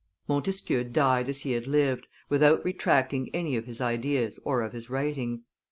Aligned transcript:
Montesquieu 0.27 0.83
died 0.85 1.29
as 1.29 1.41
he 1.41 1.51
had 1.51 1.67
lived, 1.67 2.07
without 2.27 2.65
retracting 2.65 3.29
any 3.35 3.55
of 3.55 3.65
his 3.67 3.79
ideas 3.79 4.39
or 4.43 4.63
of 4.63 4.73
his 4.73 4.89
writings. 4.89 5.45